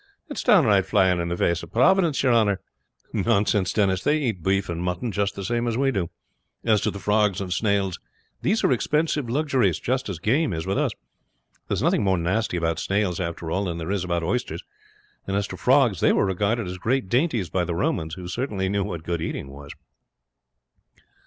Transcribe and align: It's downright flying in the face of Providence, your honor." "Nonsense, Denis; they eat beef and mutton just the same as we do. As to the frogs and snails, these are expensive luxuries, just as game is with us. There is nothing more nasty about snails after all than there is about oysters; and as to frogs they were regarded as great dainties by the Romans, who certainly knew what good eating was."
It's 0.31 0.41
downright 0.41 0.87
flying 0.87 1.19
in 1.19 1.27
the 1.27 1.37
face 1.37 1.61
of 1.61 1.71
Providence, 1.71 2.23
your 2.23 2.31
honor." 2.33 2.59
"Nonsense, 3.13 3.71
Denis; 3.71 4.01
they 4.03 4.17
eat 4.17 4.41
beef 4.41 4.67
and 4.67 4.81
mutton 4.81 5.11
just 5.11 5.35
the 5.35 5.43
same 5.45 5.67
as 5.67 5.77
we 5.77 5.91
do. 5.91 6.09
As 6.63 6.81
to 6.81 6.89
the 6.89 6.97
frogs 6.97 7.39
and 7.39 7.53
snails, 7.53 7.99
these 8.41 8.63
are 8.63 8.71
expensive 8.71 9.29
luxuries, 9.29 9.79
just 9.79 10.09
as 10.09 10.17
game 10.17 10.53
is 10.53 10.65
with 10.65 10.79
us. 10.79 10.91
There 11.67 11.75
is 11.75 11.83
nothing 11.83 12.03
more 12.03 12.17
nasty 12.17 12.57
about 12.57 12.79
snails 12.79 13.19
after 13.19 13.51
all 13.51 13.65
than 13.65 13.77
there 13.77 13.91
is 13.91 14.03
about 14.03 14.23
oysters; 14.23 14.63
and 15.27 15.37
as 15.37 15.45
to 15.49 15.55
frogs 15.55 15.99
they 15.99 16.11
were 16.13 16.25
regarded 16.25 16.65
as 16.67 16.79
great 16.79 17.07
dainties 17.07 17.51
by 17.51 17.63
the 17.63 17.75
Romans, 17.75 18.15
who 18.15 18.27
certainly 18.27 18.69
knew 18.69 18.83
what 18.83 19.03
good 19.03 19.21
eating 19.21 19.49
was." 19.49 19.69